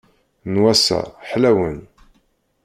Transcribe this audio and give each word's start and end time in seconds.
N 0.49 0.53
wass-a 0.61 0.99
ḥlawen. 1.29 1.79